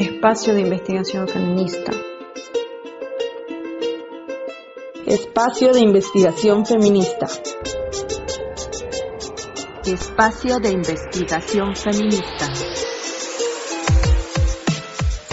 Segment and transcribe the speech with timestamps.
[0.00, 1.92] Espacio de investigación feminista.
[5.06, 7.26] Espacio de investigación feminista.
[9.84, 12.46] Espacio de investigación feminista.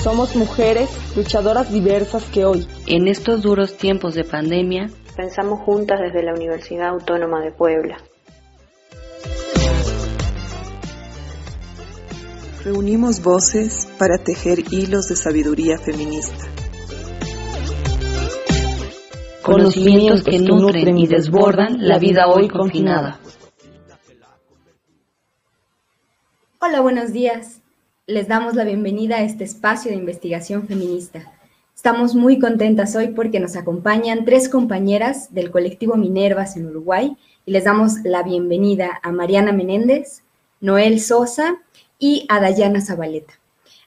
[0.04, 6.24] Somos mujeres luchadoras diversas que hoy, en estos duros tiempos de pandemia, pensamos juntas desde
[6.24, 8.00] la Universidad Autónoma de Puebla.
[12.68, 16.44] Reunimos voces para tejer hilos de sabiduría feminista.
[19.42, 23.22] Conocimientos que nutren y desbordan la vida hoy confinada.
[26.60, 27.62] Hola, buenos días.
[28.06, 31.32] Les damos la bienvenida a este espacio de investigación feminista.
[31.74, 37.52] Estamos muy contentas hoy porque nos acompañan tres compañeras del colectivo Minervas en Uruguay y
[37.52, 40.24] les damos la bienvenida a Mariana Menéndez,
[40.60, 41.62] Noel Sosa
[42.00, 43.34] y a Dayana Zabaleta.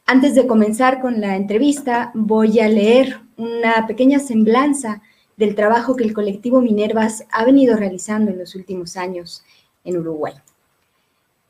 [0.07, 5.03] Antes de comenzar con la entrevista, voy a leer una pequeña semblanza
[5.37, 9.45] del trabajo que el colectivo Minervas ha venido realizando en los últimos años
[9.85, 10.35] en Uruguay.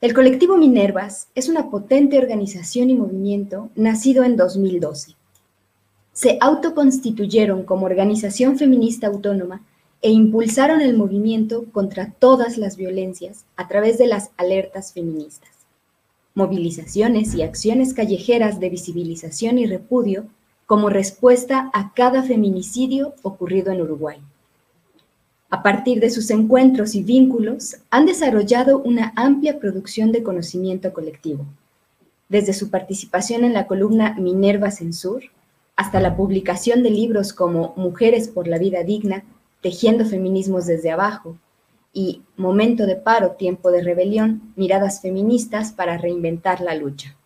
[0.01, 5.15] El colectivo Minervas es una potente organización y movimiento nacido en 2012.
[6.13, 9.63] Se autoconstituyeron como organización feminista autónoma
[10.03, 15.50] e impulsaron el movimiento contra todas las violencias a través de las alertas feministas
[16.41, 20.25] movilizaciones y acciones callejeras de visibilización y repudio
[20.65, 24.19] como respuesta a cada feminicidio ocurrido en Uruguay.
[25.51, 31.45] A partir de sus encuentros y vínculos, han desarrollado una amplia producción de conocimiento colectivo,
[32.31, 35.25] desde su participación en la columna Minerva Censur
[35.77, 39.25] hasta la publicación de libros como Mujeres por la Vida Digna,
[39.61, 41.37] Tejiendo Feminismos desde Abajo,
[41.93, 47.17] y Momento de paro, tiempo de rebelión, miradas feministas para reinventar la lucha.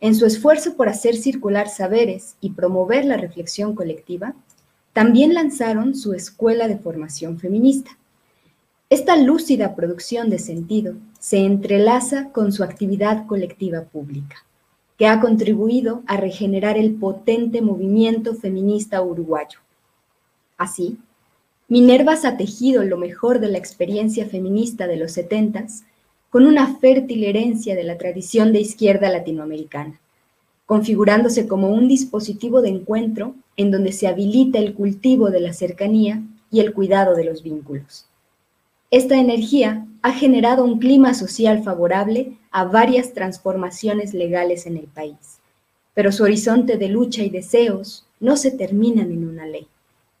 [0.00, 4.34] En su esfuerzo por hacer circular saberes y promover la reflexión colectiva,
[4.92, 7.98] también lanzaron su Escuela de Formación Feminista.
[8.88, 14.44] Esta lúcida producción de sentido se entrelaza con su actividad colectiva pública,
[14.98, 19.60] que ha contribuido a regenerar el potente movimiento feminista uruguayo.
[20.56, 20.98] Así,
[21.70, 25.84] Minervas ha tejido lo mejor de la experiencia feminista de los setentas
[26.28, 30.00] con una fértil herencia de la tradición de izquierda latinoamericana,
[30.66, 36.20] configurándose como un dispositivo de encuentro en donde se habilita el cultivo de la cercanía
[36.50, 38.06] y el cuidado de los vínculos.
[38.90, 45.38] Esta energía ha generado un clima social favorable a varias transformaciones legales en el país,
[45.94, 49.68] pero su horizonte de lucha y deseos no se terminan en una ley,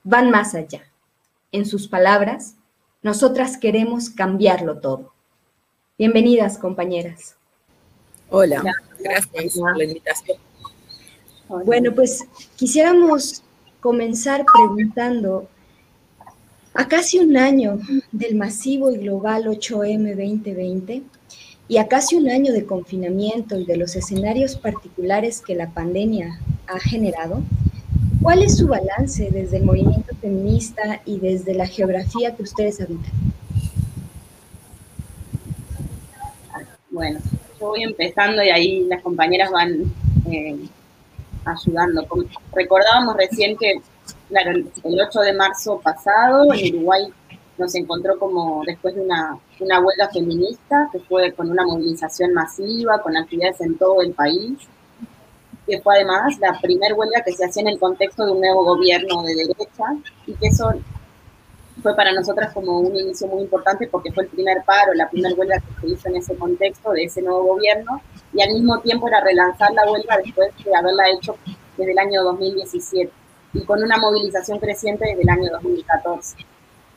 [0.04, 0.82] van más allá
[1.52, 2.54] en sus palabras,
[3.02, 5.12] nosotras queremos cambiarlo todo.
[5.98, 7.36] Bienvenidas, compañeras.
[8.30, 8.62] Hola,
[8.98, 10.38] gracias por la invitación.
[11.64, 12.24] Bueno, pues
[12.56, 13.42] quisiéramos
[13.80, 15.48] comenzar preguntando,
[16.74, 17.80] a casi un año
[18.12, 21.02] del masivo y global 8M 2020
[21.66, 26.40] y a casi un año de confinamiento y de los escenarios particulares que la pandemia
[26.68, 27.42] ha generado,
[28.22, 33.12] ¿Cuál es su balance desde el movimiento feminista y desde la geografía que ustedes habitan?
[36.90, 37.18] Bueno,
[37.58, 39.90] yo voy empezando y ahí las compañeras van
[40.30, 40.58] eh,
[41.46, 42.06] ayudando.
[42.52, 43.80] Recordábamos recién que,
[44.28, 47.08] claro, el 8 de marzo pasado en Uruguay
[47.56, 53.00] nos encontró como después de una, una huelga feminista, que fue con una movilización masiva,
[53.00, 54.58] con actividades en todo el país
[55.70, 58.64] que fue además la primera huelga que se hacía en el contexto de un nuevo
[58.64, 59.84] gobierno de derecha
[60.26, 60.72] y que eso
[61.80, 65.34] fue para nosotras como un inicio muy importante porque fue el primer paro, la primera
[65.34, 69.06] huelga que se hizo en ese contexto de ese nuevo gobierno y al mismo tiempo
[69.06, 71.36] era relanzar la huelga después de haberla hecho
[71.76, 73.12] desde el año 2017
[73.54, 76.36] y con una movilización creciente desde el año 2014.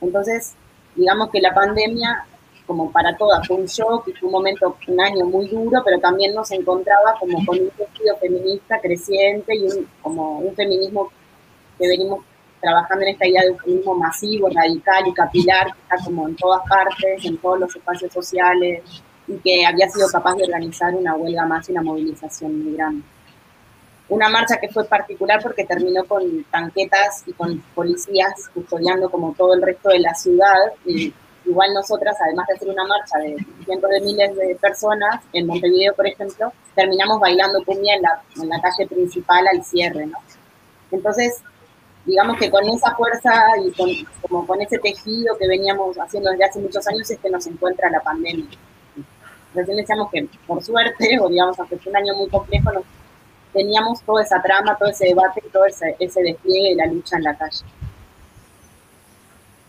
[0.02, 0.54] Entonces,
[0.96, 2.26] digamos que la pandemia
[2.66, 6.00] como para todas, fue un shock y fue un momento, un año muy duro, pero
[6.00, 11.10] también nos encontraba como con un sentido feminista creciente y un, como un feminismo
[11.78, 12.24] que venimos
[12.62, 16.36] trabajando en esta idea de un feminismo masivo, radical y capilar, que está como en
[16.36, 18.82] todas partes, en todos los espacios sociales,
[19.28, 23.04] y que había sido capaz de organizar una huelga más y una movilización muy grande.
[24.10, 29.54] Una marcha que fue particular porque terminó con tanquetas y con policías custodiando como todo
[29.54, 31.14] el resto de la ciudad, y
[31.46, 35.94] igual nosotras, además de hacer una marcha de cientos de miles de personas, en Montevideo,
[35.96, 40.18] por ejemplo, terminamos bailando cumbia en la, en la calle principal al cierre, ¿no?
[40.92, 41.42] Entonces,
[42.06, 43.32] digamos que con esa fuerza
[43.64, 43.90] y con,
[44.22, 47.90] como con ese tejido que veníamos haciendo desde hace muchos años es que nos encuentra
[47.90, 48.46] la pandemia.
[49.54, 52.84] Recién decíamos que por suerte, o digamos, aunque fue un año muy complejo, nos
[53.54, 57.24] teníamos toda esa trama, todo ese debate todo ese, ese despliegue de la lucha en
[57.24, 57.64] la calle.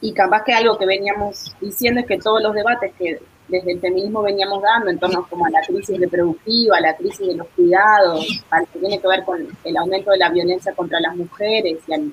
[0.05, 3.19] Y capaz que algo que veníamos diciendo es que todos los debates que
[3.49, 7.27] desde el feminismo veníamos dando en torno como a la crisis reproductiva, a la crisis
[7.27, 11.01] de los cuidados, al que tiene que ver con el aumento de la violencia contra
[11.01, 12.13] las mujeres y al,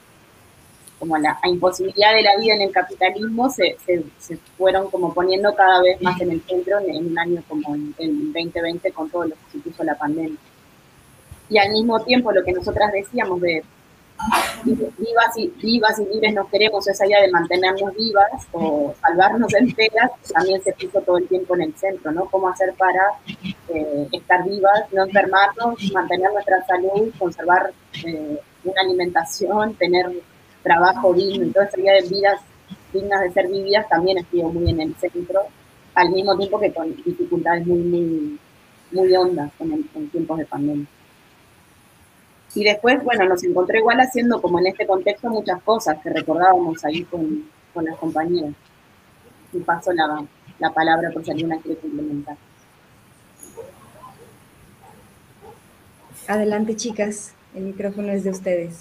[1.00, 3.76] como a la imposibilidad de la vida en el capitalismo, se,
[4.20, 8.32] se, fueron como poniendo cada vez más en el centro en, un año como el
[8.32, 10.40] 2020 con todo lo que supuso la pandemia.
[11.50, 13.66] Y al mismo tiempo lo que nosotras decíamos de
[14.64, 20.12] vivas y, vivas y libres nos queremos, esa idea de mantenernos vivas o salvarnos enteras,
[20.34, 22.26] también se puso todo el tiempo en el centro, ¿no?
[22.26, 23.02] Cómo hacer para
[23.70, 27.72] eh, estar vivas, no enfermarnos, mantener nuestra salud, conservar
[28.06, 30.12] eh, una alimentación, tener
[30.62, 32.42] trabajo digno, entonces esa idea de vidas
[32.94, 35.42] dignas de ser vividas también estuvo muy en el centro,
[35.96, 38.40] al mismo tiempo que con dificultades muy, muy,
[38.92, 40.86] muy hondas en tiempos de pandemia.
[42.54, 46.84] Y después, bueno, nos encontré igual haciendo como en este contexto muchas cosas que recordábamos
[46.84, 48.54] ahí con, con las compañeras.
[49.54, 50.26] Y paso la,
[50.60, 52.36] la palabra por si alguna quiere complementar.
[56.28, 58.80] Adelante, chicas, el micrófono es de ustedes.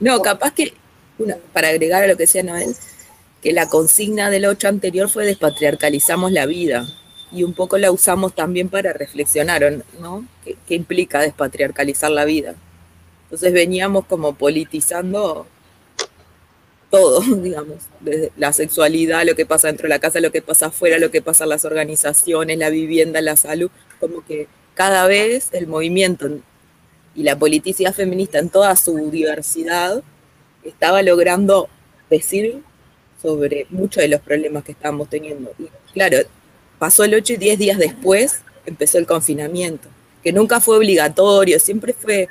[0.00, 0.74] No, capaz que,
[1.52, 2.74] para agregar a lo que decía Noel,
[3.42, 6.86] que la consigna del 8 anterior fue despatriarcalizamos la vida
[7.32, 10.26] y un poco la usamos también para reflexionar, ¿no?
[10.44, 12.54] ¿Qué, implica despatriarcalizar la vida?
[13.24, 15.46] Entonces veníamos como politizando
[16.90, 20.66] todo, digamos, desde la sexualidad, lo que pasa dentro de la casa, lo que pasa
[20.66, 25.50] afuera, lo que pasa en las organizaciones, la vivienda, la salud, como que cada vez
[25.52, 26.28] el movimiento
[27.14, 30.02] y la politicidad feminista en toda su diversidad
[30.64, 31.68] estaba logrando
[32.08, 32.62] decir
[33.20, 35.52] sobre muchos de los problemas que estábamos teniendo.
[35.58, 36.18] Y claro,
[36.80, 39.88] pasó el 8 y 10 días después empezó el confinamiento,
[40.24, 42.28] que nunca fue obligatorio, siempre fue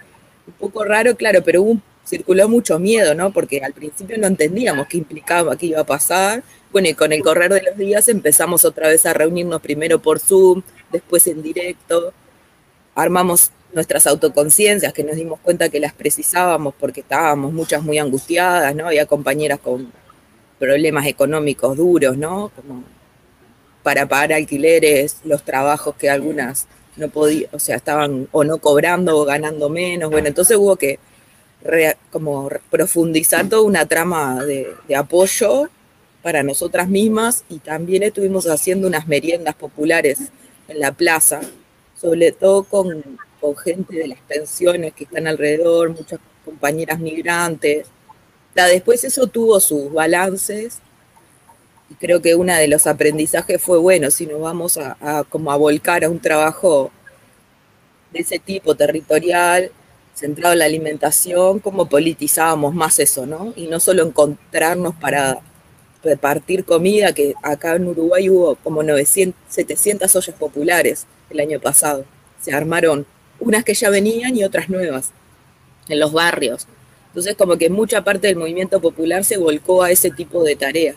[0.48, 1.64] un poco raro, claro, pero
[2.04, 3.32] circuló mucho miedo, ¿no?
[3.32, 6.44] Porque al principio no entendíamos qué implicaba, qué iba a pasar.
[6.72, 10.20] Bueno, y con el correr de los días empezamos otra vez a reunirnos primero por
[10.20, 12.12] Zoom, después en directo.
[12.96, 18.76] Armamos nuestras autoconciencias, que nos dimos cuenta que las precisábamos porque estábamos muchas muy angustiadas,
[18.76, 18.88] ¿no?
[18.88, 19.92] Había compañeras con
[20.58, 22.52] problemas económicos duros, ¿no?
[22.56, 22.84] Como
[23.84, 26.68] para pagar alquileres, los trabajos que algunas
[26.98, 30.12] no podían, o sea, estaban o no cobrando o ganando menos.
[30.12, 31.00] Bueno, entonces hubo que
[32.12, 35.70] como profundizar toda una trama de, apoyo
[36.22, 40.20] para nosotras mismas y también estuvimos haciendo unas meriendas populares
[40.68, 41.42] en la plaza,
[42.00, 43.04] sobre todo con,
[43.42, 47.88] con gente de las pensiones que están alrededor, muchas compañeras migrantes.
[48.54, 50.80] después eso tuvo sus balances
[51.90, 55.56] y creo que uno de los aprendizajes fue, bueno, si nos vamos a, como a
[55.56, 56.92] volcar a un trabajo
[58.14, 59.72] de ese tipo, territorial,
[60.14, 63.54] centrado en la alimentación, cómo politizábamos más eso, ¿no?
[63.56, 65.40] Y no solo encontrarnos para
[66.04, 72.06] repartir comida, que acá en Uruguay hubo como 900, 700 ollas populares el año pasado.
[72.40, 73.06] Se armaron
[73.40, 75.12] unas que ya venían y otras nuevas
[75.88, 76.68] en los barrios.
[77.08, 80.96] Entonces como que mucha parte del movimiento popular se volcó a ese tipo de tareas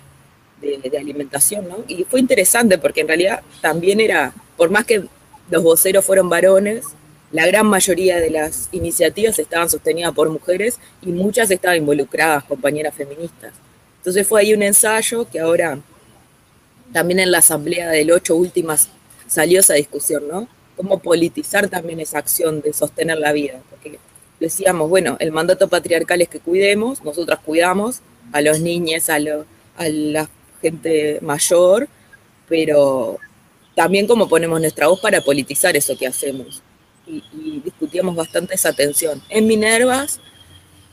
[0.63, 1.85] de, alimentación, ¿no?
[1.89, 5.05] Y fue interesante porque en realidad también era, por más que
[5.51, 6.87] los voceros fueron varones,
[7.33, 12.95] la gran mayoría de las iniciativas estaban sostenidas por mujeres y muchas estaban involucradas compañeras
[12.95, 13.53] feministas.
[13.99, 15.79] Entonces fue ahí un ensayo que ahora
[16.93, 18.89] también en la asamblea del 8 últimas
[19.27, 20.47] salió esa discusión, ¿no?
[20.77, 23.61] Cómo politizar también esa acción de sostener la vida.
[23.71, 23.99] Porque
[24.41, 28.01] decíamos, bueno, el mandato patriarcal es que cuidemos, nosotras cuidamos
[28.33, 30.29] a los niños, a, a las
[30.63, 31.89] gente mayor,
[32.49, 33.19] pero
[33.75, 36.63] también como ponemos nuestra voz para politizar eso que hacemos.
[37.07, 39.23] Y, discutíamos bastante esa tensión.
[39.29, 40.21] En Minervas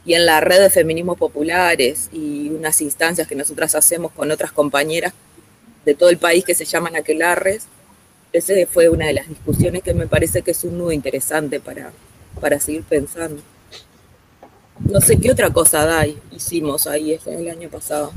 [0.06, 4.52] y en la red de feminismos populares y unas instancias que nosotras hacemos con otras
[4.52, 5.14] compañeras
[5.86, 7.68] de todo el país que se llaman aquelarres,
[8.34, 11.92] ese fue una de las discusiones que me parece que es un nudo interesante para,
[12.40, 13.42] para seguir pensando.
[14.80, 18.14] No sé qué otra cosa da hicimos ahí el año pasado.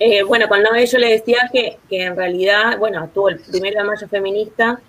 [0.00, 3.88] Eh, bueno, con Noé yo le decía que, en realidad, bueno, estuvo el primero de
[3.88, 4.80] mayo feminista,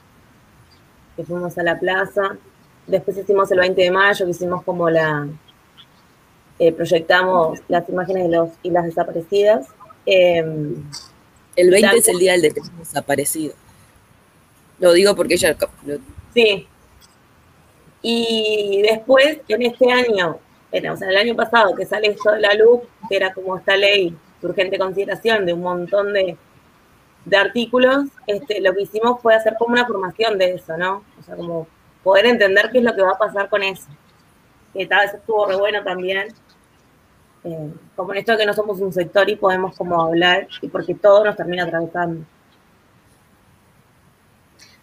[1.16, 2.38] que fuimos a la plaza,
[2.86, 5.28] después hicimos el 20 de mayo, que hicimos como la,
[6.60, 9.68] eh, proyectamos las imágenes de los y las desaparecidas.
[10.06, 10.76] Em,
[11.56, 13.56] el 20 es el día del desaparecido.
[14.78, 15.58] Lo digo porque ella...
[16.34, 16.68] Sí.
[18.02, 20.38] Y después, en este año,
[20.72, 23.76] o sea, el año pasado, que sale esto de la luz, que era como esta
[23.76, 26.38] ley urgente consideración de un montón de,
[27.26, 31.04] de artículos, este, lo que hicimos fue hacer como una formación de eso, ¿no?
[31.20, 31.68] O sea, como
[32.04, 33.88] poder entender qué es lo que va a pasar con eso.
[34.74, 36.28] Que tal vez estuvo re bueno también.
[37.44, 40.96] Eh, como en esto que no somos un sector y podemos como hablar, y porque
[40.96, 42.26] todo nos termina atravesando.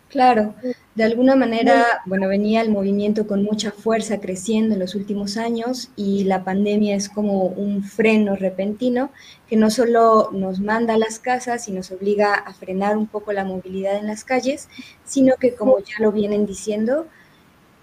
[0.09, 0.55] Claro,
[0.95, 5.91] de alguna manera, bueno, venía el movimiento con mucha fuerza creciendo en los últimos años
[5.97, 9.11] y la pandemia es como un freno repentino
[9.49, 13.33] que no solo nos manda a las casas y nos obliga a frenar un poco
[13.33, 14.69] la movilidad en las calles,
[15.05, 17.09] sino que, como ya lo vienen diciendo,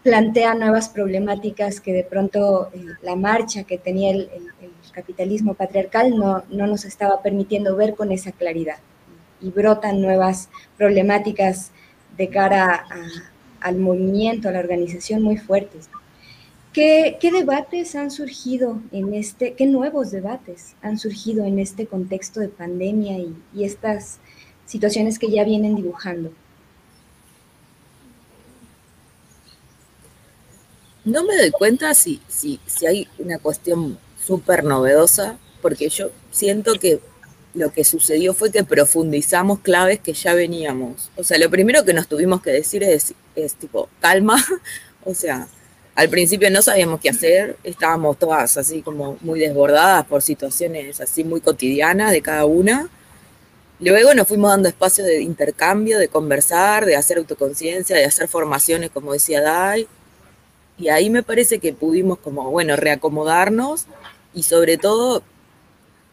[0.02, 4.30] plantea nuevas problemáticas que de pronto eh, la marcha que tenía el,
[4.94, 8.78] capitalismo patriarcal no, no nos estaba permitiendo ver con esa claridad.
[9.42, 11.73] Y brotan nuevas problemáticas
[12.18, 12.86] de cara
[13.60, 15.90] al movimiento, a la organización muy fuertes.
[16.74, 22.48] ¿Qué, debates han surgido en este, qué nuevos debates han surgido en este contexto de
[22.48, 24.18] pandemia y, estas
[24.66, 26.34] situaciones que ya vienen dibujando?
[31.06, 36.74] No me doy cuenta si, si, si hay una cuestión súper novedosa, porque yo siento
[36.80, 37.00] que
[37.54, 41.12] lo que sucedió fue que profundizamos claves que ya veníamos.
[41.16, 44.44] O sea, lo primero que nos tuvimos que decir es, es tipo, calma.
[45.06, 45.50] O sea,
[45.96, 51.26] al principio no sabíamos qué hacer, estábamos todas así como muy desbordadas por situaciones así
[51.26, 52.90] muy cotidianas de cada una.
[53.82, 58.92] Luego nos fuimos dando espacio de intercambio, de conversar, de hacer autoconciencia, de hacer formaciones,
[58.92, 59.88] como decía Dai.
[60.78, 63.88] Y ahí me parece que pudimos como, bueno, reacomodarnos
[64.34, 65.22] y sobre todo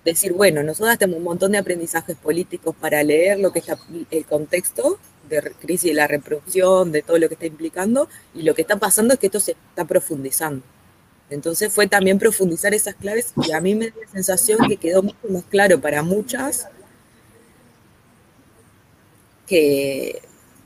[0.05, 3.79] decir, bueno, nosotros tenemos un montón de aprendizajes políticos para leer lo que está
[4.11, 8.55] el contexto de crisis de la reproducción, de todo lo que está implicando, y lo
[8.55, 10.63] que está pasando es que esto se está profundizando.
[11.31, 15.03] Entonces fue también profundizar esas claves y a mí me da la sensación que quedó
[15.03, 16.67] mucho más claro para muchas
[19.47, 20.21] que,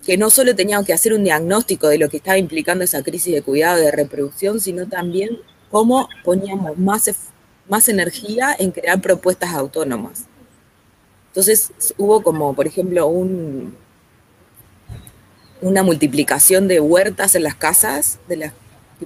[0.06, 3.34] que no solo teníamos que hacer un diagnóstico de lo que estaba implicando esa crisis
[3.34, 5.38] de cuidado de reproducción, sino también
[5.70, 7.08] cómo poníamos más
[7.68, 10.24] más energía en crear propuestas autónomas.
[11.28, 13.76] Entonces hubo como, por ejemplo, un,
[15.60, 18.52] una multiplicación de huertas en las casas, de las,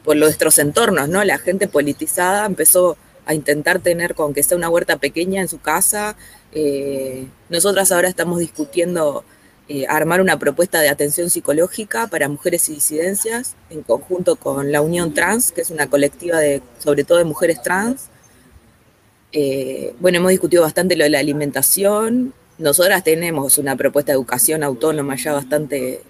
[0.04, 1.24] nuestros entornos, ¿no?
[1.24, 2.96] La gente politizada empezó
[3.26, 6.16] a intentar tener con que sea una huerta pequeña en su casa.
[6.52, 9.24] Eh, nosotras ahora estamos discutiendo
[9.68, 14.80] eh, armar una propuesta de atención psicológica para mujeres y disidencias en conjunto con la
[14.80, 18.08] Unión Trans, que es una colectiva de, sobre todo de mujeres trans,
[19.32, 22.32] eh, bueno, hemos discutido bastante lo de la alimentación.
[22.58, 26.02] Nosotras tenemos una propuesta de educación autónoma ya bastante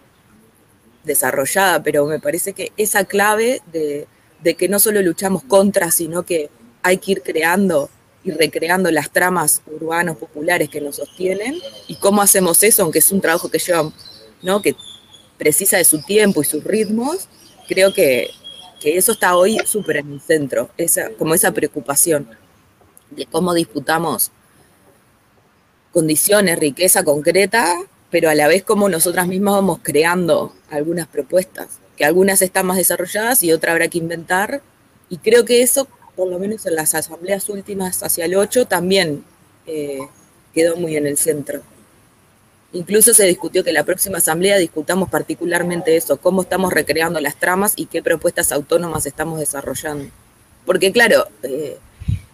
[1.05, 4.07] desarrollada, pero me parece que esa clave de,
[4.55, 6.49] que no solo luchamos contra, sino que
[6.83, 7.91] hay que ir creando
[8.25, 11.57] y recreando las tramas urbanos populares que nos sostienen
[11.87, 13.91] y cómo hacemos eso, aunque es un trabajo que lleva,
[14.43, 14.63] ¿no?
[14.63, 14.77] que
[15.39, 17.29] precisa de su tiempo y sus ritmos,
[17.69, 18.31] creo que,
[18.81, 22.29] que eso está hoy súper en el centro, esa, como esa preocupación
[23.11, 24.31] de cómo disputamos
[25.93, 27.75] condiciones, riqueza concreta,
[28.11, 32.77] pero a la vez como nosotras mismas vamos creando algunas propuestas, que algunas están más
[32.77, 34.63] desarrolladas y otras habrá que inventar.
[35.09, 39.25] Y creo que eso, por lo menos en las asambleas últimas hacia el 8, también
[39.67, 39.99] eh,
[40.55, 41.63] quedó muy en el centro.
[42.73, 47.73] Incluso se discutió que la próxima asamblea discutamos particularmente eso, cómo estamos recreando las tramas
[47.77, 50.11] y qué propuestas autónomas estamos desarrollando.
[50.67, 51.79] Porque claro, eh,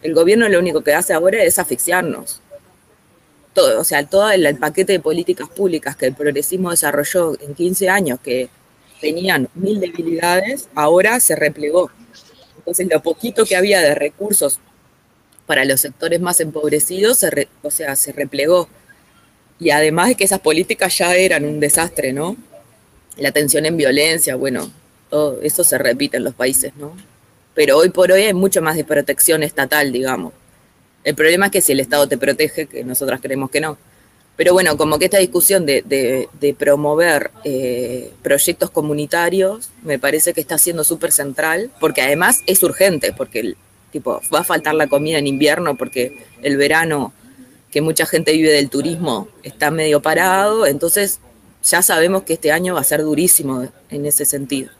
[0.04, 2.40] el gobierno lo único que hace ahora es asfixiarnos.
[3.54, 7.88] Todo, o sea, todo el, paquete de políticas públicas que el progresismo desarrolló en 15
[7.88, 8.50] años, que
[9.00, 11.90] tenían mil debilidades, ahora se replegó.
[12.58, 14.60] Entonces, lo poquito que había de recursos
[15.46, 18.68] para los sectores más empobrecidos, se o sea, se replegó.
[19.58, 22.36] Y además de que esas políticas ya eran un desastre, ¿no?
[23.16, 24.70] La atención en violencia, bueno,
[25.08, 26.94] todo eso se repite en los países, ¿no?
[27.54, 30.32] Pero hoy por hoy hay mucho más de protección estatal, digamos.
[31.04, 33.78] El problema es que si el Estado te protege, que nosotras creemos que no.
[34.36, 40.58] Pero bueno, como que esta discusión de, promover eh, proyectos comunitarios me parece que está
[40.58, 43.54] siendo súper central, porque además es urgente, porque
[43.92, 47.12] tipo, va a faltar la comida en invierno, porque el verano,
[47.70, 51.20] que mucha gente vive del turismo, está medio parado, entonces
[51.62, 54.70] ya sabemos que este año va a ser durísimo en ese sentido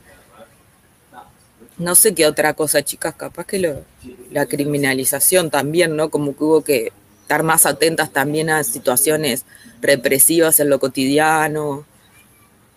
[1.77, 3.83] no sé qué otra cosa, chicas, capaz que lo,
[4.31, 6.09] la criminalización también, ¿no?
[6.09, 6.91] Como que hubo que
[7.21, 9.45] estar más atentas también a situaciones
[9.81, 11.85] represivas en lo cotidiano,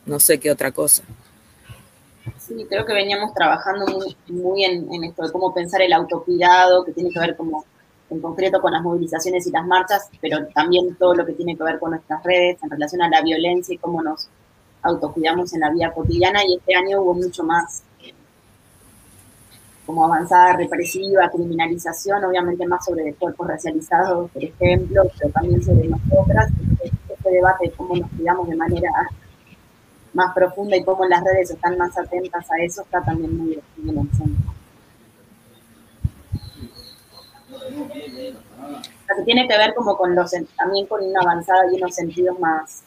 [0.07, 1.03] no sé qué otra cosa.
[2.39, 6.93] Sí, creo que veníamos trabajando muy, muy en, esto de cómo pensar el autocuidado, que
[6.93, 7.65] tiene que ver como
[8.11, 11.63] en concreto con las movilizaciones y las marchas, pero también todo lo que tiene que
[11.63, 14.29] ver con nuestras redes en relación a la violencia y cómo nos
[14.83, 16.41] autocuidamos en la vida cotidiana.
[16.47, 17.83] Y este año hubo mucho más
[19.89, 26.51] como avanzada represiva, criminalización, obviamente más sobre cuerpos racializados, por ejemplo, pero también sobre nosotras.
[27.09, 28.91] Este debate de cómo nos cuidamos de manera
[30.13, 33.89] más profunda y cómo las redes están más atentas a eso está también muy en
[33.89, 34.09] el
[39.25, 42.83] tiene que ver como con los, también con una avanzada y unos sentidos más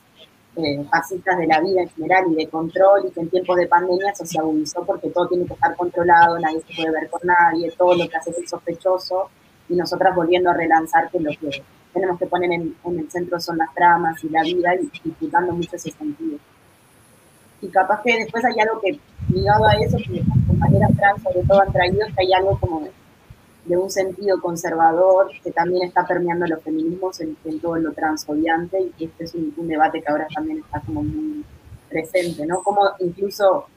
[0.58, 3.68] eh, fascistas de la vida en general y de control, y que en tiempos de
[3.68, 7.22] pandemia eso se agudizó porque todo tiene que estar controlado, nadie se puede ver con
[7.24, 9.30] nadie, todo lo que hace es sospechoso,
[9.70, 13.58] y nosotras volviendo a relanzar que lo que tenemos que poner en, el centro son
[13.58, 16.38] las tramas y la vida, y disfrutando mucho ese sentido.
[17.62, 21.44] Y capaz que después hay algo que, ligado a eso, que las compañeras trans sobre
[21.44, 22.82] todo han traído, que hay algo como
[23.66, 29.06] de un sentido conservador que también está permeando los feminismos en, todo lo transodiante y
[29.06, 31.46] este es un, debate que ahora también está como muy
[31.88, 32.64] presente, ¿no?
[32.64, 33.68] Como incluso,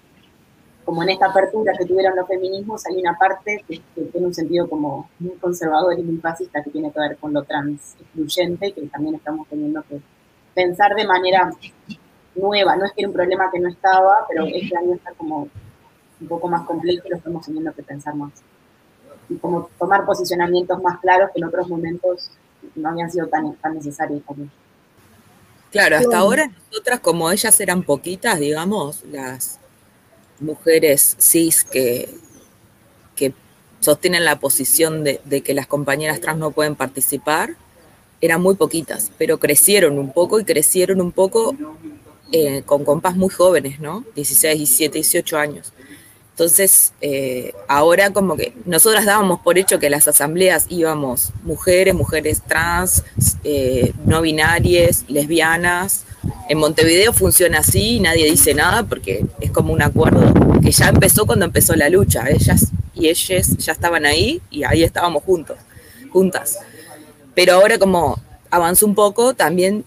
[0.84, 4.68] como en esta apertura que tuvieron los feminismos, hay una parte que, tiene un sentido
[4.68, 8.86] como muy conservador y muy fascista que tiene que ver con lo trans excluyente, que
[8.86, 10.00] también estamos teniendo que
[10.54, 11.50] pensar de manera
[12.34, 12.76] nueva.
[12.76, 15.48] No es que era un problema que no estaba, pero este año está como
[16.20, 18.32] un poco más complejo y lo estamos teniendo que pensar más
[19.28, 22.30] y como tomar posicionamientos más claros que en otros momentos
[22.74, 24.50] no habían sido tan, tan necesarios también.
[25.70, 29.58] Claro, hasta ahora nosotras, como ellas eran poquitas, digamos, las
[30.38, 32.14] mujeres cis que,
[33.16, 33.34] que
[33.80, 37.56] sostienen la posición de, que las compañeras trans no pueden participar,
[38.20, 41.56] eran muy poquitas, pero crecieron un poco y crecieron un poco
[42.32, 44.04] eh, con compas muy jóvenes, ¿no?
[44.14, 45.73] 16, 17, 18 años.
[46.34, 52.42] Entonces, eh, ahora como que nosotras dábamos por hecho que las asambleas íbamos mujeres, mujeres
[52.42, 53.04] trans,
[53.44, 56.02] eh, no binarias, lesbianas.
[56.48, 61.24] En Montevideo funciona así nadie dice nada porque es como un acuerdo que ya empezó
[61.24, 62.28] cuando empezó la lucha.
[62.28, 65.56] Ellas y ellas ya estaban ahí y ahí estábamos juntos,
[66.10, 66.58] juntas.
[67.36, 68.18] Pero ahora como
[68.50, 69.84] avanzó un poco, también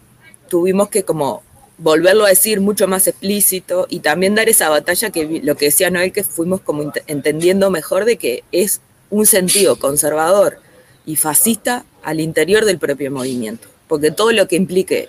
[0.48, 1.44] tuvimos que como
[1.78, 5.90] volverlo a decir mucho más explícito y también dar esa batalla que lo que decía
[5.90, 10.60] Noel, que fuimos como entendiendo mejor de que es un sentido conservador
[11.06, 13.68] y fascista al interior del propio movimiento.
[13.88, 15.08] Porque todo lo que implique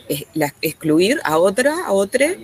[0.62, 2.37] excluir a otra, a otra,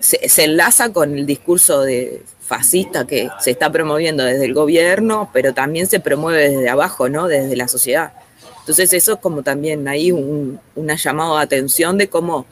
[0.00, 5.30] se, se enlaza con el discurso de fascista que se está promoviendo desde el gobierno,
[5.32, 7.28] pero también se promueve desde abajo, ¿no?
[7.28, 8.12] Desde la sociedad.
[8.60, 12.46] Entonces eso es como también ahí un, una llamado de atención de cómo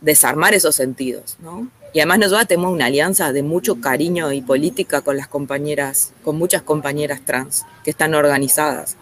[0.00, 1.68] desarmar esos sentidos, ¿no?
[1.92, 6.36] Y además nosotros tenemos una alianza de mucho cariño y política con las compañeras, con
[6.36, 8.96] muchas compañeras trans que están organizadas.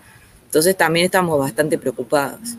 [0.45, 2.59] Entonces también estamos bastante preocupadas.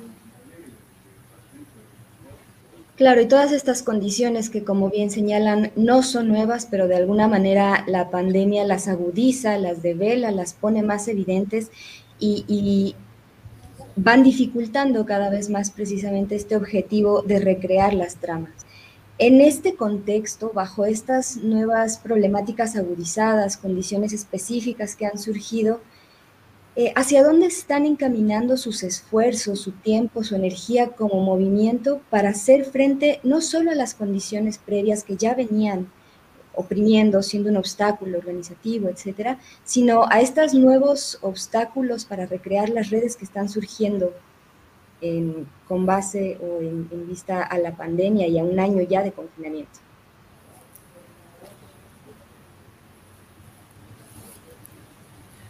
[2.96, 7.28] Claro, y todas estas condiciones que como bien señalan no son nuevas, pero de alguna
[7.28, 11.70] manera la pandemia las agudiza, las devela, las pone más evidentes
[12.20, 12.96] y, y
[13.96, 18.52] van dificultando cada vez más precisamente este objetivo de recrear las tramas.
[19.20, 25.82] En este contexto, bajo estas nuevas problemáticas agudizadas, condiciones específicas que han surgido,
[26.76, 32.66] eh, ¿hacia dónde están encaminando sus esfuerzos, su tiempo, su energía como movimiento para hacer
[32.66, 35.88] frente no solo a las condiciones previas que ya venían
[36.54, 43.16] oprimiendo, siendo un obstáculo organizativo, etcétera, sino a estos nuevos obstáculos para recrear las redes
[43.16, 44.14] que están surgiendo
[45.68, 49.80] con base o en, vista a la pandemia y a un año ya de confinamiento.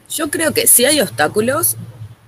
[0.09, 1.75] Yo creo que sí hay obstáculos,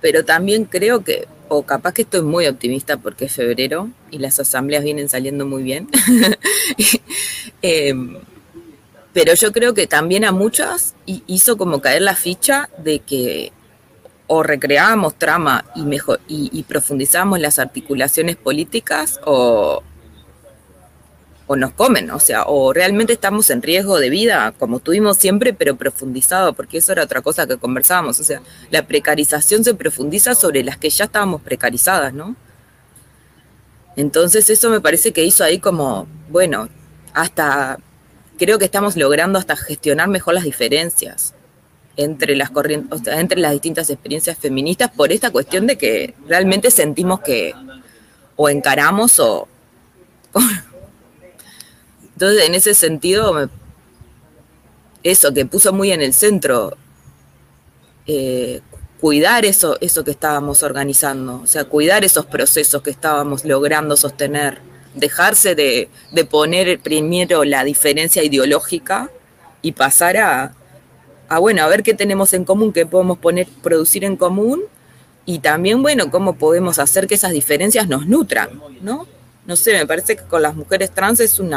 [0.00, 4.38] pero también creo que, o capaz que estoy muy optimista porque es febrero y las
[4.40, 5.88] asambleas vienen saliendo muy bien.
[7.62, 7.94] eh,
[9.16, 13.50] pero yo creo que también a muchas hizo como caer la ficha de que
[14.26, 16.20] o recreábamos trama y, mejor,
[16.68, 19.82] profundizábamos las articulaciones políticas o,
[21.46, 25.54] o nos comen, o sea, o realmente estamos en riesgo de vida, como tuvimos siempre,
[25.54, 30.34] pero profundizado, porque eso era otra cosa que conversábamos, o sea, la precarización se profundiza
[30.34, 32.36] sobre las que ya estábamos precarizadas, ¿no?
[33.96, 36.68] Entonces eso me parece que hizo ahí como, bueno,
[37.14, 37.78] hasta
[38.38, 41.34] creo que estamos logrando hasta gestionar mejor las diferencias
[41.96, 47.20] entre las corrientes, entre las distintas experiencias feministas por esta cuestión de que realmente sentimos
[47.20, 47.54] que
[48.36, 49.48] o encaramos o
[52.12, 53.48] entonces en ese sentido
[55.02, 56.76] eso que puso muy en el centro
[58.06, 58.60] eh,
[59.00, 64.58] cuidar eso, eso que estábamos organizando, o sea, cuidar esos procesos que estábamos logrando sostener,
[64.96, 65.88] dejarse de,
[66.30, 69.10] poner primero la diferencia ideológica
[69.62, 70.54] y pasar a,
[71.28, 74.62] a, bueno, a ver qué tenemos en común, qué podemos poner, producir en común
[75.24, 79.06] y también, bueno, cómo podemos hacer que esas diferencias nos nutran, ¿no?
[79.44, 81.54] No sé, me parece que con las mujeres trans es un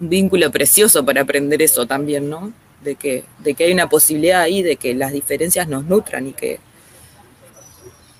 [0.00, 2.52] vínculo precioso para aprender eso también, ¿no?
[2.82, 6.32] de que, de que hay una posibilidad ahí de que las diferencias nos nutran y
[6.32, 6.60] que,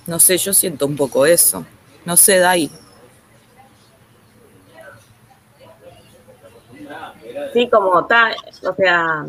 [0.07, 1.65] no sé, yo siento un poco eso.
[2.05, 2.71] No sé, Dai.
[7.53, 9.27] Sí, como tal, o sea,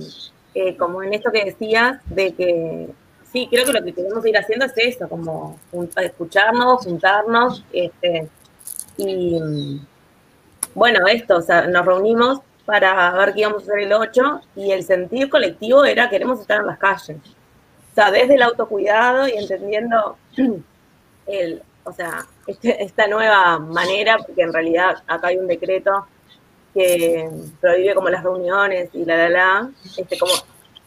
[0.77, 2.89] como en esto que decías, de que
[3.31, 5.59] sí, creo que lo que queremos ir haciendo es eso, como
[5.97, 8.27] escucharnos, juntarnos, este,
[8.97, 9.79] y
[10.75, 14.71] bueno, esto, o sea, nos reunimos para ver qué íbamos a hacer el 8 y
[14.71, 17.17] el sentido colectivo era queremos estar en las calles.
[17.91, 20.17] O sea, desde el autocuidado y entendiendo
[21.25, 26.05] el, o sea, este, esta nueva manera, porque en realidad acá hay un decreto
[26.73, 27.29] que
[27.59, 30.33] prohíbe como las reuniones y la, la, la, este, como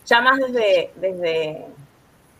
[0.06, 1.66] ya más desde, desde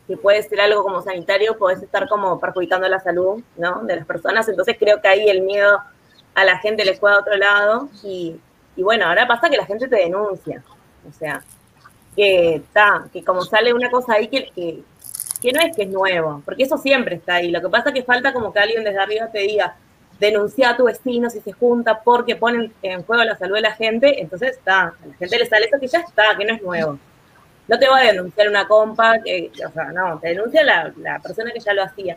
[0.06, 3.82] que puede ser algo como sanitario, puedes estar como perjudicando la salud, ¿no?
[3.84, 5.80] De las personas, entonces creo que ahí el miedo
[6.34, 8.40] a la gente les fue a otro lado y
[8.76, 10.62] y bueno, ahora pasa que la gente te denuncia.
[11.08, 11.42] O sea,
[12.16, 16.42] que está, que como sale una cosa ahí que, que, no es que es nuevo,
[16.44, 17.50] porque eso siempre está ahí.
[17.50, 19.76] Lo que pasa es que falta como que alguien desde arriba te diga,
[20.22, 23.72] denuncia a tu vecino si se junta porque ponen en juego la salud de la
[23.72, 26.62] gente, entonces está, a la gente le sale eso que ya está, que no es
[26.62, 26.98] nuevo.
[27.68, 31.50] No te va a denunciar una compa, o sea, no, te denuncia la, la persona
[31.52, 32.16] que ya lo hacía.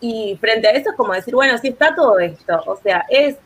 [0.00, 3.36] Y frente a eso es como decir, bueno, sí está todo esto, o sea, es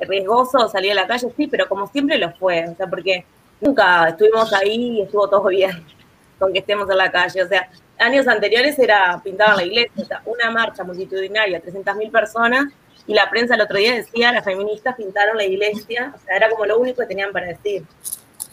[0.00, 3.24] riesgoso salir a la calle, sí, pero como siempre lo fue, o sea, porque
[3.60, 5.84] nunca estuvimos ahí y estuvo todo bien
[6.38, 10.50] con que estemos en la calle, o sea, años anteriores era pintar la iglesia, una
[10.50, 12.66] marcha multitudinaria, 300.000 personas,
[13.06, 16.50] y la prensa el otro día decía, las feministas pintaron la iglesia, o sea, era
[16.50, 17.84] como lo único que tenían para decir.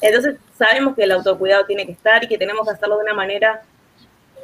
[0.01, 3.13] Entonces, sabemos que el autocuidado tiene que estar y que tenemos que hacerlo de una
[3.13, 3.63] manera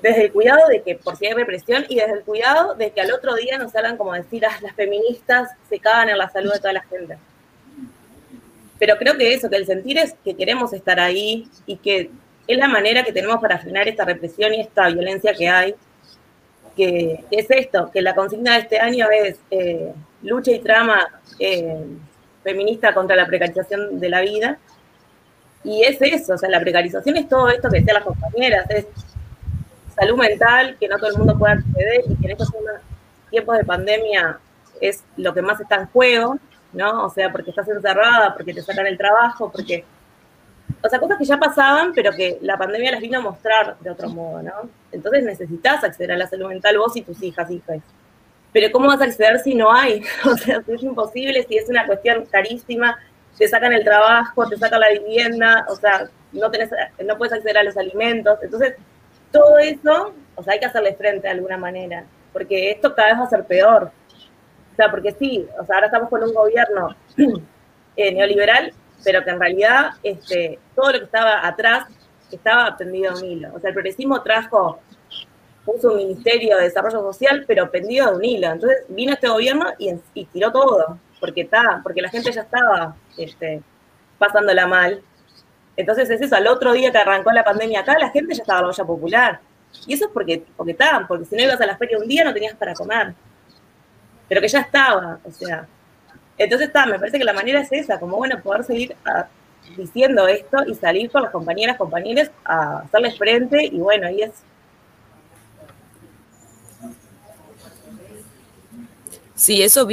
[0.01, 3.01] desde el cuidado de que por si hay represión y desde el cuidado de que
[3.01, 6.53] al otro día no salgan como decir, ah, las feministas se cagan en la salud
[6.53, 7.17] de toda la gente.
[8.79, 12.09] Pero creo que eso, que el sentir es que queremos estar ahí y que
[12.47, 15.75] es la manera que tenemos para frenar esta represión y esta violencia que hay,
[16.79, 21.85] que, es esto, que la consigna de este año es eh, lucha y trama eh,
[22.41, 24.57] feminista contra la precarización de la vida.
[25.65, 28.85] Y es eso, o sea, la precarización es todo esto que decían las compañeras, es
[29.93, 32.49] salud mental, que no todo el mundo pueda acceder y que en estos
[33.29, 34.39] tiempos de pandemia
[34.79, 36.39] es lo que más está en juego,
[36.71, 37.07] ¿no?
[37.07, 39.83] O sea, porque estás encerrada, porque te sacan el trabajo, porque...
[40.81, 43.89] O sea, cosas que ya pasaban, pero que la pandemia las vino a mostrar de
[43.89, 44.53] otro modo, ¿no?
[44.91, 47.79] Entonces necesitas acceder a la salud mental vos y tus hijas, hijas.
[48.53, 50.01] Pero ¿cómo vas a acceder si no hay?
[50.25, 52.97] O sea, es imposible, si es una cuestión carísima,
[53.37, 56.69] te sacan el trabajo, te sacan la vivienda, o sea, no, tenés,
[57.05, 58.37] no puedes acceder a los alimentos.
[58.41, 58.75] Entonces,
[59.31, 63.19] todo eso, o sea, hay que hacerle frente de alguna manera, porque esto cada vez
[63.19, 63.91] va a ser peor.
[64.73, 66.95] O sea, porque sí, o sea, ahora estamos con un gobierno
[67.95, 71.87] eh, neoliberal, pero que en realidad este, todo lo que estaba atrás
[72.31, 73.49] estaba pendido de un hilo.
[73.55, 74.79] O sea, el progresismo trajo,
[75.65, 78.51] puso un ministerio de desarrollo social, pero pendido de un hilo.
[78.51, 83.61] Entonces vino este gobierno y, tiró todo, porque está, porque la gente ya estaba este,
[84.17, 85.03] pasándola mal
[85.79, 88.59] entonces es eso, al otro día que arrancó la pandemia acá, la gente ya estaba
[88.59, 89.39] en la olla popular.
[89.87, 92.25] Y eso es porque, porque estaban, porque si no ibas a la feria un día
[92.25, 93.13] no tenías para comer.
[94.27, 95.65] Pero que ya estaba, o sea.
[96.39, 99.27] Entonces está, me parece que la manera es esa, como bueno, poder seguir ah,
[99.77, 104.31] diciendo esto y salir con las compañeras, compañeros a hacerles frente y bueno, ahí es
[109.35, 109.87] Sí, eso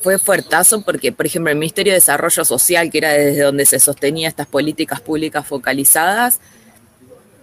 [0.00, 3.80] fue fuertazo porque, por ejemplo, el Ministerio de Desarrollo Social, que era desde donde se
[3.80, 6.38] sostenía estas políticas públicas focalizadas,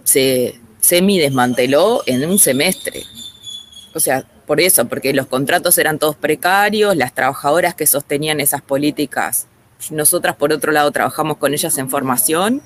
[0.04, 3.02] se semi desmanteló en un semestre.
[3.94, 8.60] O sea, por eso, porque los contratos eran todos precarios, las trabajadoras que sostenían esas
[8.60, 9.46] políticas,
[9.90, 12.60] nosotras por otro lado trabajamos con ellas en formación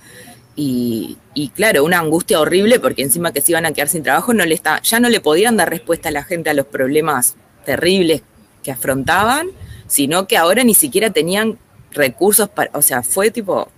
[0.57, 1.17] y,
[1.55, 4.57] claro, una angustia horrible porque encima que se iban a quedar sin trabajo, no le
[4.57, 8.23] está, ya no le podían dar respuesta a la gente a los problemas terribles
[8.65, 9.51] que afrontaban
[9.87, 11.57] sino que ahora ni siquiera tenían
[11.93, 13.71] recursos para, o sea, fue tipo,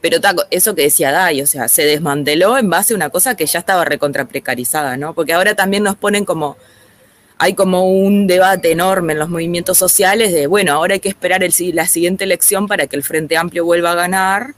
[0.00, 0.16] pero
[0.50, 3.58] eso que decía Dai, o sea, se desmanteló en base a una cosa que ya
[3.58, 5.12] estaba recontra precarizada, ¿no?
[5.12, 6.56] Porque ahora también nos ponen como,
[7.42, 11.42] hay como un debate enorme en los movimientos sociales de, bueno, ahora hay que esperar
[11.42, 14.54] la siguiente elección para que el Frente Amplio vuelva a ganar.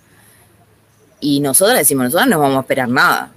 [1.18, 3.32] Y nosotros decimos, nosotros no vamos a esperar nada,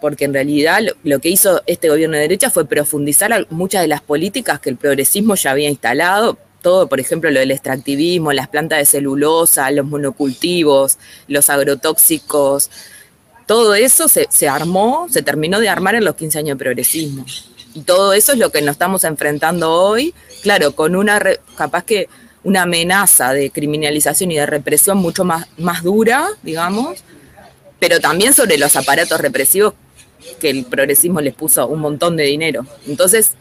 [0.00, 4.00] porque en realidad lo que hizo este gobierno de derecha fue profundizar muchas de las
[4.00, 8.78] políticas que el progresismo ya había instalado, todo, por ejemplo, lo del extractivismo, las plantas
[8.78, 10.96] de celulosa, los monocultivos,
[11.28, 12.70] los agrotóxicos,
[13.50, 17.26] todo eso se, armó, se terminó de armar en los 15 años de progresismo.
[17.74, 21.20] Y todo eso es lo que nos estamos enfrentando hoy, claro, con una,
[21.56, 22.08] capaz que
[22.42, 27.04] una amenaza de criminalización y de represión mucho más, más dura, digamos,
[27.78, 29.74] pero también sobre los aparatos represivos
[30.38, 32.66] que el progresismo les puso un montón de dinero.
[32.86, 33.32] Entonces,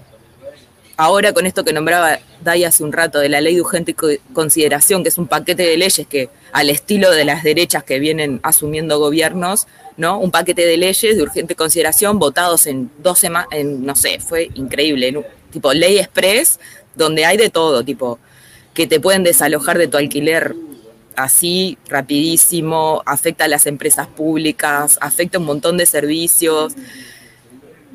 [0.97, 3.95] ahora con esto que nombraba Day hace un rato de la ley de urgente
[4.33, 8.39] consideración, que es un paquete de leyes que al estilo de las derechas que vienen
[8.43, 9.67] asumiendo gobiernos,
[9.99, 10.17] ¿no?
[10.17, 15.13] Un paquete de leyes de urgente consideración votados en dos semanas, no sé, fue increíble,
[15.51, 16.57] tipo ley express,
[16.95, 18.17] donde hay de todo, tipo
[18.73, 20.55] que te pueden desalojar de tu alquiler
[21.17, 26.73] así rapidísimo, afecta a las empresas públicas, afecta un montón de servicios.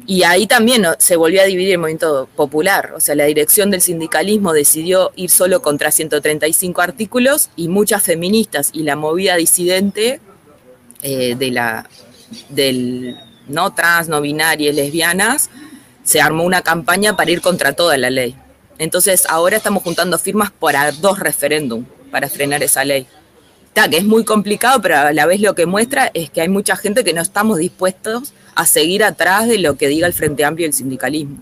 [0.07, 3.81] Y ahí también se volvió a dividir el movimiento popular, o sea, la dirección del
[3.81, 10.21] sindicalismo decidió ir solo contra 135 artículos y muchas feministas y la movida disidente
[11.05, 11.89] eh, de la,
[12.49, 15.51] del no trans, no binarias, lesbianas,
[16.03, 18.35] se armó una campaña para ir contra toda la ley.
[18.79, 23.07] Entonces ahora estamos juntando firmas para dos referéndums para frenar esa ley.
[23.67, 26.49] Está, que es muy complicado, pero a la vez lo que muestra es que hay
[26.49, 30.45] mucha gente que no estamos dispuestos a seguir atrás de lo que diga el Frente
[30.45, 31.37] Amplio y el sindicalismo.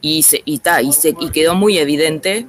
[0.00, 2.46] Y, se, y, y, se, y quedó muy evidente.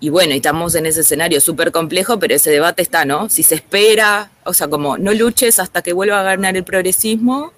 [0.00, 3.28] Y bueno, estamos en ese escenario súper complejo, pero ese debate está, ¿no?
[3.28, 7.52] Si se espera, o sea, como no luches hasta que vuelva a ganar el progresismo,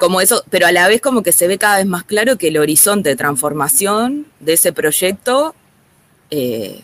[0.00, 2.48] como eso, pero a la vez como que se ve cada vez más claro que
[2.48, 5.54] el horizonte de transformación de ese proyecto
[6.34, 6.80] eh,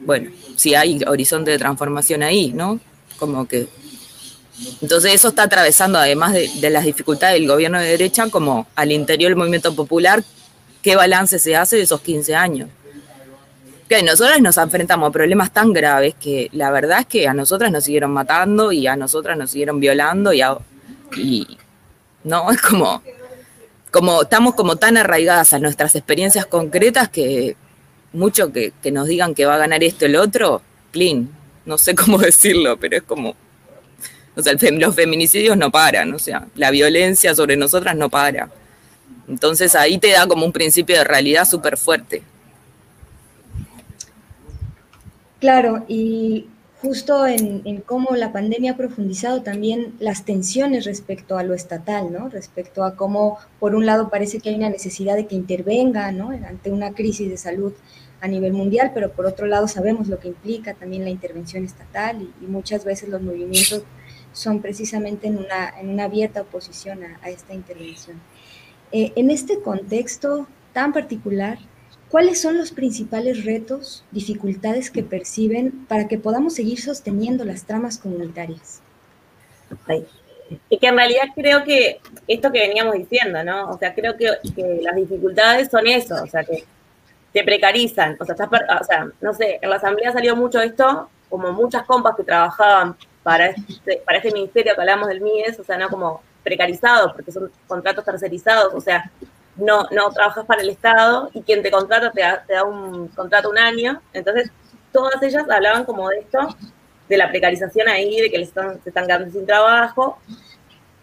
[0.00, 2.80] bueno, si hay horizonte de transformación ahí, ¿no?
[3.18, 3.68] Como que...
[4.82, 9.30] Entonces eso está atravesando, además de, las dificultades del gobierno de derecha, como al interior
[9.30, 10.24] del movimiento popular,
[10.82, 12.68] qué balance se hace de esos 15 años.
[13.88, 17.70] Que nosotras nos enfrentamos a problemas tan graves que la verdad es que a nosotras
[17.70, 20.42] nos siguieron matando y a nosotras nos siguieron violando y,
[21.16, 21.58] y
[22.24, 23.02] no, es como,
[23.90, 27.56] como estamos como tan arraigadas a nuestras experiencias concretas que
[28.14, 31.28] mucho que, nos digan que va a ganar esto el otro, clean.
[31.66, 33.36] No sé cómo decirlo, pero es como.
[34.36, 38.50] O sea, los feminicidios no paran, o sea, la violencia sobre nosotras no para.
[39.28, 42.22] Entonces ahí te da como un principio de realidad súper fuerte.
[45.44, 46.46] Claro, y
[46.80, 52.30] justo en, cómo la pandemia ha profundizado también las tensiones respecto a lo estatal, ¿no?
[52.30, 56.30] Respecto a cómo, por un lado, parece que hay una necesidad de que intervenga, ¿no?
[56.30, 57.74] Ante una crisis de salud
[58.22, 62.26] a nivel mundial, pero por otro lado sabemos lo que implica también la intervención estatal
[62.40, 63.82] y, muchas veces los movimientos
[64.32, 68.18] son precisamente en una, en una abierta oposición a, esta intervención.
[68.92, 71.58] Eh, en este contexto tan particular,
[72.14, 77.98] ¿cuáles son los principales retos, dificultades que perciben para que podamos seguir sosteniendo las tramas
[77.98, 78.80] comunitarias?
[80.68, 83.68] Y que en realidad creo que esto que veníamos diciendo, ¿no?
[83.68, 84.28] O sea, creo que,
[84.80, 86.62] las dificultades son eso, o sea, que
[87.32, 88.16] te precarizan.
[88.20, 92.14] O sea, o sea, no sé, en la asamblea salió mucho esto, como muchas compas
[92.14, 96.22] que trabajaban para este, para este ministerio que hablamos del MIES, o sea, no como
[96.44, 99.10] precarizados, porque son contratos tercerizados, o sea,
[99.56, 103.58] no, no trabajas para el Estado y quien te contrata te da, un contrato un
[103.58, 104.00] año.
[104.12, 104.50] Entonces,
[104.92, 106.56] todas ellas hablaban como de esto,
[107.08, 110.18] de la precarización ahí, de que les están, se están quedando sin trabajo.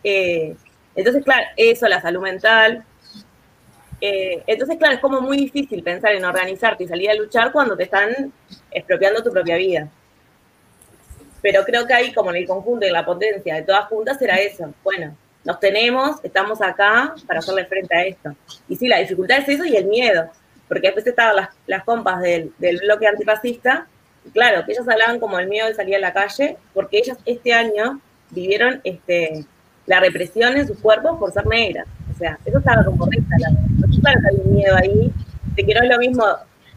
[0.03, 0.55] Eh,
[0.95, 2.85] entonces, claro, eso, la salud mental,
[4.01, 7.77] eh, entonces, claro, es como muy difícil pensar en organizarte y salir a luchar cuando
[7.77, 8.33] te están
[8.71, 9.87] expropiando tu propia vida.
[11.41, 14.19] Pero creo que ahí, como en el conjunto y en la potencia de todas juntas,
[14.21, 14.73] era eso.
[14.83, 18.35] Bueno, nos tenemos, estamos acá para hacerle frente a esto.
[18.67, 20.29] Y sí, la dificultad es eso y el miedo.
[20.67, 23.87] Porque después estaban las, las compas del, bloque antifascista,
[24.23, 27.17] y claro, que ellas hablaban como el miedo de salir a la calle, porque ellas
[27.25, 27.99] este año
[28.29, 29.45] vivieron este,
[29.87, 31.87] la represión en sus cuerpos por ser negras.
[32.13, 33.35] O sea, eso estaba como recta.
[34.01, 35.11] Claro que hay un miedo ahí,
[35.55, 36.23] de que es lo mismo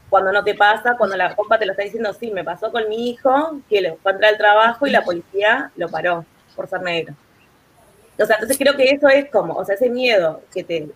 [0.09, 2.89] cuando no te pasa, cuando la compa te lo está diciendo, sí, me pasó con
[2.89, 6.25] mi hijo, que le fue a entrar al trabajo y la policía lo paró
[6.55, 7.15] por ser negro.
[8.19, 10.89] O sea, entonces creo que eso es como, o sea, ese miedo que te,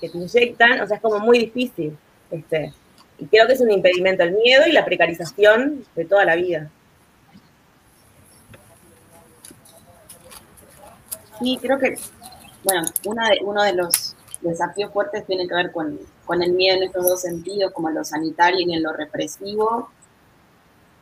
[0.00, 1.96] que te inyectan, o sea, es como muy difícil.
[2.30, 2.72] Este,
[3.18, 6.70] y creo que es un impedimento el miedo y la precarización de toda la vida.
[11.40, 11.96] Sí, creo que,
[12.64, 15.98] bueno, una de, uno de los desafíos fuertes tiene que ver con,
[16.42, 19.90] el miedo en estos dos sentidos, como en lo sanitario y en lo represivo.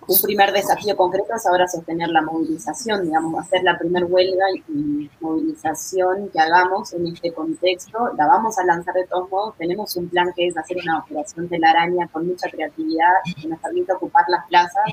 [0.09, 5.11] Un primer desafío concreto es ahora sostener la movilización, digamos, hacer la primera huelga y
[5.21, 8.11] movilización que hagamos en este contexto.
[8.17, 9.55] La vamos a lanzar de todos modos.
[9.59, 13.93] Tenemos un plan que es hacer una operación telaraña con mucha creatividad que nos permite
[13.93, 14.85] ocupar las plazas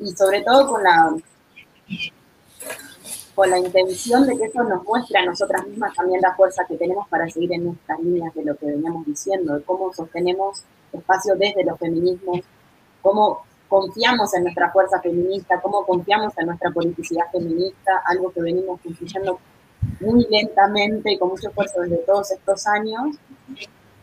[0.00, 1.14] y sobre todo con la
[3.36, 6.76] con la intención de que eso nos muestre a nosotras mismas también la fuerza que
[6.76, 11.34] tenemos para seguir en nuestras líneas de lo que veníamos diciendo, de cómo sostenemos espacio
[11.36, 12.40] desde los feminismos,
[13.00, 18.78] cómo confiamos en nuestra fuerza feminista, cómo confiamos en nuestra politicidad feminista, algo que venimos
[18.82, 19.40] construyendo
[19.98, 23.16] muy lentamente y con mucho esfuerzo desde todos estos años,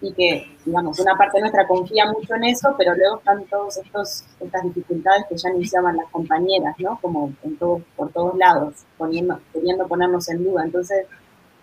[0.01, 4.63] y que, digamos, una parte nuestra confía mucho en eso, pero luego están todas estas
[4.63, 6.97] dificultades que ya anunciaban las compañeras, ¿no?
[6.99, 10.63] Como en todo, por todos lados, poniendo, queriendo ponernos en duda.
[10.63, 11.05] Entonces,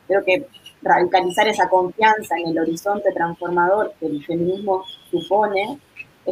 [0.07, 0.47] creo que
[0.81, 5.81] radicalizar esa confianza en el horizonte transformador que el feminismo supone,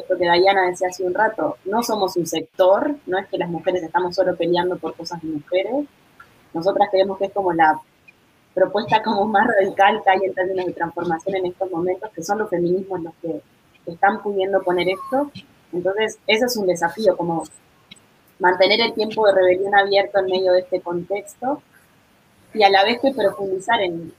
[0.01, 3.49] esto que Diana decía hace un rato, no somos un sector, no es que las
[3.49, 5.87] mujeres estamos solo peleando por cosas de mujeres,
[6.53, 7.81] nosotras creemos que es como la
[8.55, 12.39] propuesta como más radical que hay en términos de transformación en estos momentos, que son
[12.39, 13.43] los feminismos los que
[13.87, 15.31] están pudiendo poner esto.
[15.73, 17.45] Entonces, eso es un desafío, como
[18.39, 21.63] mantener el tiempo de rebelión abierto en medio de este contexto
[22.53, 24.13] y a la vez que profundizar en,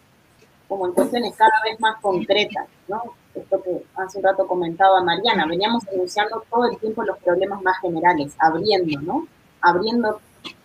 [0.67, 3.01] como en cuestiones cada vez más concretas, ¿no?
[3.36, 7.80] Esto que hace un rato comentaba Mariana, veníamos denunciando todo el tiempo los problemas más
[7.80, 9.28] generales, abriendo, ¿no?
[9.62, 10.19] Abriendo,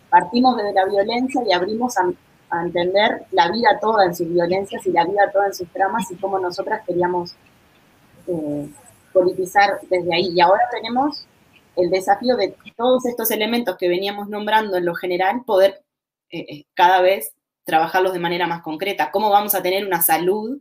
[0.09, 2.11] partimos desde la violencia y abrimos a
[2.51, 6.11] a entender la vida toda en sus violencias y la vida toda en sus tramas
[6.11, 7.35] y cómo nosotras queríamos
[8.27, 8.69] eh,
[9.13, 10.33] politizar desde ahí.
[10.35, 11.25] Y ahora tenemos
[11.77, 15.83] el desafío de todos estos elementos que veníamos nombrando en lo general, poder
[16.31, 17.33] eh, eh, cada vez
[17.65, 19.11] trabajarlos de manera más concreta.
[19.13, 20.59] ¿Cómo vamos a tener una salud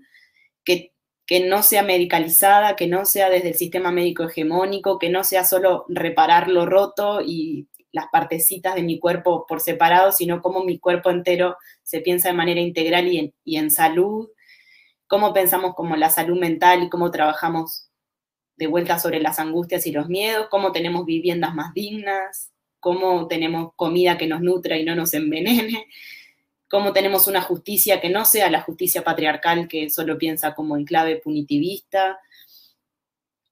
[0.64, 0.92] que,
[1.30, 5.44] que no sea medicalizada, que no sea desde el sistema médico hegemónico, que no sea
[5.44, 10.80] solo reparar lo roto y las partecitas de mi cuerpo por separado, sino cómo mi
[10.80, 14.30] cuerpo entero se piensa de manera integral y en, salud,
[15.06, 17.92] cómo pensamos como la salud mental y cómo trabajamos
[18.56, 23.74] de vuelta sobre las angustias y los miedos, cómo tenemos viviendas más dignas, cómo tenemos
[23.76, 25.86] comida que nos nutra y no nos envenene,
[26.70, 30.86] cómo tenemos una justicia que no sea la justicia patriarcal que solo piensa como en
[30.86, 32.20] clave punitivista.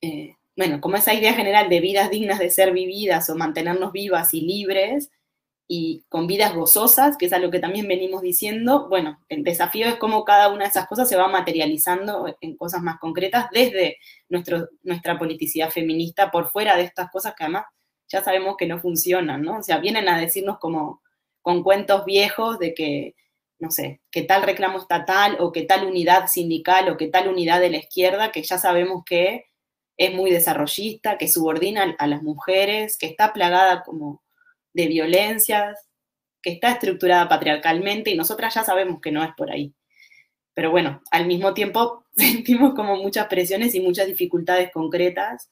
[0.02, 4.34] Eh, bueno, como esa idea general de vidas dignas de ser vividas o mantenernos vivas
[4.34, 5.12] y libres
[5.68, 9.96] y con vidas gozosas, que es algo que también venimos diciendo, bueno, el desafío es
[9.96, 13.98] cómo cada una de esas cosas se va materializando en cosas más concretas desde
[14.30, 17.66] nuestra politicidad feminista, por fuera de estas cosas que además
[18.08, 19.58] ya sabemos que no funcionan, ¿no?
[19.58, 21.02] O sea, vienen a decirnos como
[21.48, 23.16] con cuentos viejos de que,
[23.58, 27.62] no sé, que tal reclamo estatal o que tal unidad sindical o que tal unidad
[27.62, 29.46] de la izquierda, que ya sabemos que
[29.96, 34.22] es muy desarrollista, que subordina a las mujeres, que está plagada como
[34.74, 35.88] de violencias,
[36.42, 39.74] que está estructurada patriarcalmente y nosotras ya sabemos que no es por ahí.
[40.54, 45.50] Pero bueno, al mismo tiempo sentimos como muchas presiones y muchas dificultades concretas.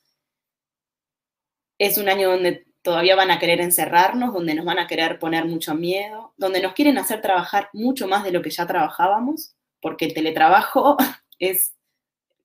[1.79, 5.45] Es un año donde todavía van a querer encerrarnos, donde nos van a querer poner
[5.45, 10.06] mucho miedo, donde nos quieren hacer trabajar mucho más de lo que ya trabajábamos, porque
[10.06, 10.95] el teletrabajo
[11.39, 11.74] es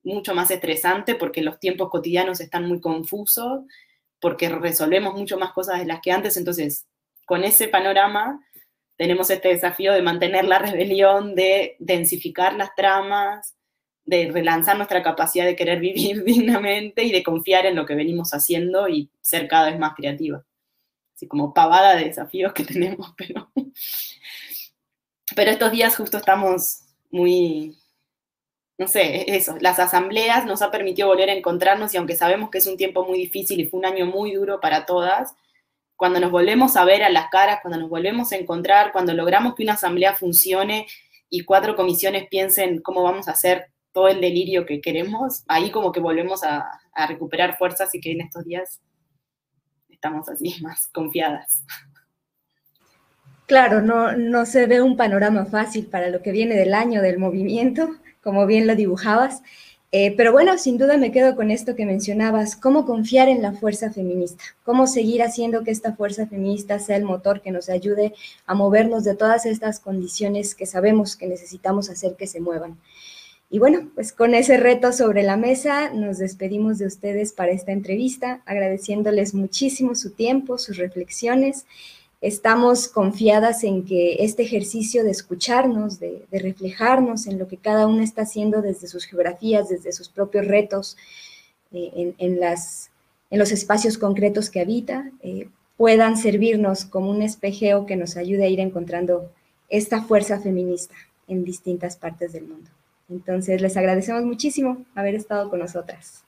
[0.02, 3.64] mucho más estresante porque los tiempos cotidianos están muy confusos,
[4.18, 6.38] porque resolvemos mucho más cosas de las que antes.
[6.38, 6.86] Entonces,
[7.26, 8.40] con ese panorama,
[8.96, 13.56] tenemos este desafío de mantener la rebelión, de densificar las tramas,
[14.10, 18.34] de relanzar nuestra capacidad de querer vivir dignamente y de confiar en lo que venimos
[18.34, 20.44] haciendo y ser cada vez más creativa.
[21.14, 23.50] Así como pavada de desafíos que tenemos, pero,
[25.36, 27.78] pero estos días justo estamos muy,
[28.78, 32.58] no sé, eso, las asambleas nos ha permitido volver a encontrarnos y aunque sabemos que
[32.58, 35.34] es un tiempo muy difícil y fue un año muy duro para todas,
[35.94, 39.54] cuando nos volvemos a ver a las caras, cuando nos volvemos a encontrar, cuando logramos
[39.54, 40.88] que una asamblea funcione
[41.28, 45.92] y cuatro comisiones piensen cómo vamos a hacer todo el delirio que queremos, ahí como
[45.92, 46.70] que volvemos a,
[47.08, 48.80] recuperar fuerzas y que en estos días
[49.88, 51.62] estamos así más confiadas.
[53.46, 57.18] Claro, no, no se ve un panorama fácil para lo que viene del año del
[57.18, 59.42] movimiento, como bien lo dibujabas.
[59.92, 63.52] Eh, pero bueno, sin duda me quedo con esto que mencionabas, cómo confiar en la
[63.52, 68.14] fuerza feminista, cómo seguir haciendo que esta fuerza feminista sea el motor que nos ayude
[68.46, 72.78] a movernos de todas estas condiciones que sabemos que necesitamos hacer que se muevan.
[73.50, 77.72] Y bueno, pues con ese reto sobre la mesa nos despedimos de ustedes para esta
[77.72, 81.66] entrevista, agradeciéndoles muchísimo su tiempo, sus reflexiones
[82.20, 88.02] Estamos confiadas en que este ejercicio de escucharnos, de, reflejarnos en lo que cada uno
[88.02, 90.98] está haciendo desde sus geografías, desde sus propios retos,
[91.72, 92.38] eh, en,
[93.38, 95.48] los espacios concretos que habita, eh,
[95.78, 99.32] puedan servirnos como un espejeo que nos ayude a ir encontrando
[99.70, 100.94] esta fuerza feminista
[101.26, 102.70] en distintas partes del mundo.
[103.10, 106.24] Entonces, les agradecemos muchísimo haber estado con nosotras.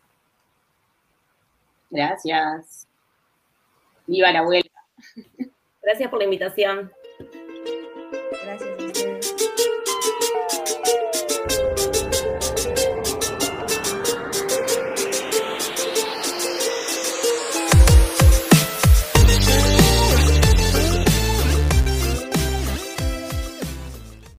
[1.90, 2.88] Gracias.
[4.06, 4.70] Viva la vuelta.
[5.82, 6.90] Gracias por la invitación.
[8.44, 9.11] Gracias a ustedes.